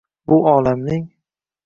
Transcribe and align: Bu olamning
Bu 0.27 0.37
olamning 0.51 1.07